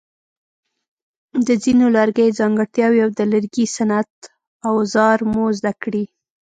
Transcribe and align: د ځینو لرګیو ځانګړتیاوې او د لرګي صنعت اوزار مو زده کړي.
د 1.47 1.49
ځینو 1.63 1.85
لرګیو 1.95 2.35
ځانګړتیاوې 2.39 2.99
او 3.05 3.09
د 3.17 3.21
لرګي 3.33 3.65
صنعت 3.75 4.11
اوزار 4.69 5.17
مو 5.31 5.45
زده 5.57 5.73
کړي. 5.83 6.03